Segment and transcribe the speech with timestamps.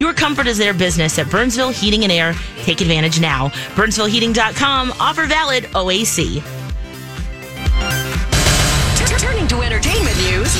[0.00, 2.32] Your comfort is their business at Burnsville Heating and Air.
[2.62, 3.48] Take advantage now.
[3.74, 4.92] BurnsvilleHeating.com.
[5.00, 6.40] Offer valid OAC.
[9.18, 10.54] Turning to entertainment news.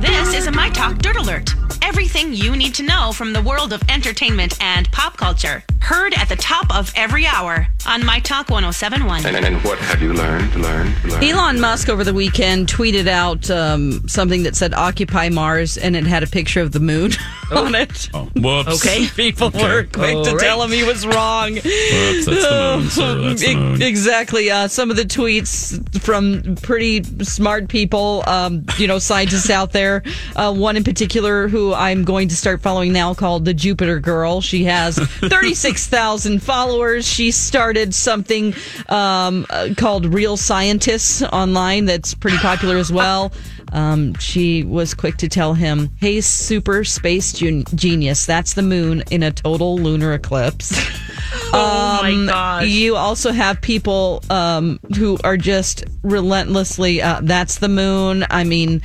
[0.00, 1.54] This is a My Talk Dirt Alert.
[1.82, 5.62] Everything you need to know from the world of entertainment and pop culture.
[5.80, 9.26] Heard at the top of every hour on My Talk 1071.
[9.26, 10.54] And, and what have you learned?
[10.56, 11.04] Learned?
[11.04, 11.24] learned?
[11.24, 16.04] Elon Musk over the weekend tweeted out um, something that said "Occupy Mars" and it
[16.06, 17.12] had a picture of the moon
[17.54, 18.10] on it.
[18.14, 18.84] Oh, whoops.
[18.84, 19.06] Okay.
[19.08, 21.54] People were quick to All tell him he was wrong.
[21.54, 23.20] Whoops, that's the moon, sir.
[23.20, 23.82] That's the E- moon.
[23.82, 24.50] Exactly.
[24.50, 30.02] Uh, some of the tweets from pretty smart people, um, you know, scientists out there.
[30.36, 34.40] Uh, one in particular who I'm going to start following now called the Jupiter Girl.
[34.40, 37.06] She has 36,000 followers.
[37.06, 38.54] She started something
[38.88, 43.32] um, uh, called Real Scientists online that's pretty popular as well.
[43.72, 49.02] Um, she was quick to tell him, "Hey, super space gen- genius, that's the moon
[49.10, 50.72] in a total lunar eclipse."
[51.56, 52.66] Oh my gosh.
[52.68, 57.00] You also have people um, who are just relentlessly.
[57.00, 58.24] Uh, that's the moon.
[58.30, 58.82] I mean,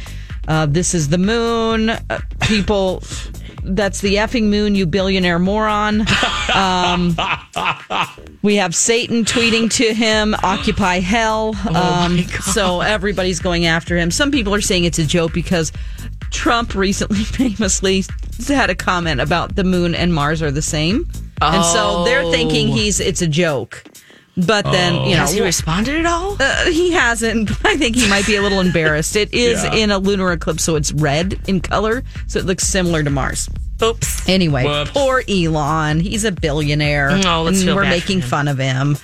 [0.48, 1.90] uh, this is the moon.
[1.90, 3.04] Uh, people.
[3.64, 6.06] That's the effing moon, you billionaire moron.
[6.50, 7.16] Um,
[8.42, 12.20] we have Satan tweeting to him, "Occupy hell." Um,
[12.54, 14.12] so everybody's going after him.
[14.12, 15.72] Some people are saying it's a joke because
[16.32, 18.04] Trump recently famously
[18.48, 21.10] had a comment about the moon and Mars are the same,
[21.42, 23.84] and so they're thinking he's it's a joke.
[24.38, 26.38] But then you know Has he responded at all?
[26.40, 27.52] uh, he hasn't.
[27.66, 29.18] I think he might be a little embarrassed.
[29.18, 29.74] It is Yeah.
[29.74, 33.50] in a lunar eclipse, so it's red in color, so it looks similar to Mars.
[33.82, 34.28] Oops.
[34.30, 34.92] Anyway, Whoops.
[34.92, 36.00] poor Elon.
[36.02, 37.10] He's a billionaire.
[37.26, 38.28] Oh, let's and feel we're bad for making him.
[38.30, 38.98] fun of him.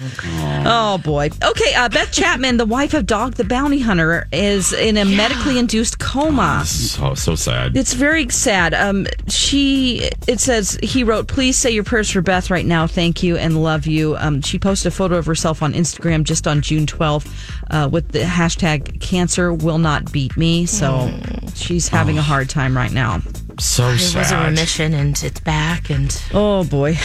[0.67, 1.29] Oh boy.
[1.43, 5.57] Okay, uh, Beth Chapman, the wife of Dog the Bounty Hunter, is in a medically
[5.57, 6.63] induced coma.
[6.65, 7.75] So, so sad.
[7.77, 8.73] It's very sad.
[8.73, 12.85] Um, she, it says, he wrote, please say your prayers for Beth right now.
[12.87, 14.15] Thank you and love you.
[14.17, 17.31] Um, she posted a photo of herself on Instagram just on June 12th
[17.71, 20.65] uh, with the hashtag cancer will not beat me.
[20.65, 21.11] So
[21.53, 23.21] she's having a hard time right now.
[23.59, 24.45] So It was a sad.
[24.49, 26.97] remission and it's back and Oh boy.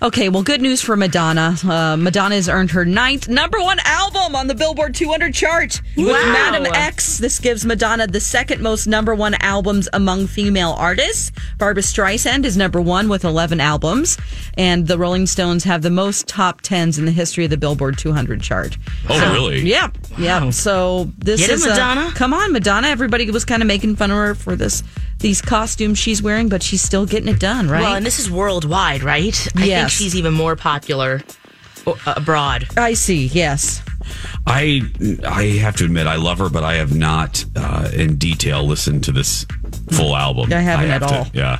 [0.00, 1.56] Okay, well, good news for Madonna.
[1.68, 6.06] Uh, Madonna has earned her ninth number one album on the Billboard 200 chart with
[6.06, 6.32] Wow.
[6.52, 7.18] Madame X.
[7.18, 11.32] This gives Madonna the second most number one albums among female artists.
[11.58, 14.16] Barbra Streisand is number one with 11 albums,
[14.56, 17.98] and the Rolling Stones have the most top tens in the history of the Billboard
[17.98, 18.78] 200 chart.
[19.08, 19.62] Oh, really?
[19.68, 20.48] Yeah, yeah.
[20.50, 22.12] So this Get it, is a- Madonna.
[22.14, 22.86] come on, Madonna.
[22.86, 24.84] Everybody was kind of making fun of her for this
[25.18, 27.82] these costumes she's wearing, but she's still getting it done, right?
[27.82, 29.48] well, and this is worldwide, right?
[29.56, 29.80] I Yes.
[29.80, 31.22] think she's even more popular
[31.86, 32.66] uh, abroad.
[32.76, 33.26] I see.
[33.26, 33.82] Yes.
[34.46, 34.82] I
[35.26, 39.04] I have to admit I love her, but I have not uh, in detail listened
[39.04, 39.44] to this
[39.90, 40.50] full album.
[40.52, 41.26] I haven't have at to- all.
[41.34, 41.58] Yeah.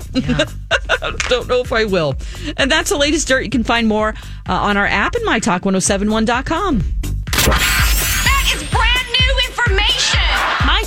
[1.03, 2.15] I don't know if I will.
[2.57, 3.43] And that's the latest dirt.
[3.45, 4.15] You can find more
[4.49, 6.83] uh, on our app and mytalk1071.com.